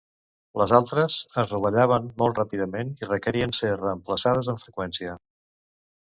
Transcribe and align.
Les 0.59 0.71
altres 0.75 1.17
es 1.41 1.51
rovellaven 1.51 2.07
molt 2.21 2.41
ràpidament 2.41 2.89
i 3.03 3.09
requerien 3.09 3.53
ser 3.59 3.69
reemplaçades 3.75 4.49
amb 4.55 4.63
freqüència. 4.63 5.13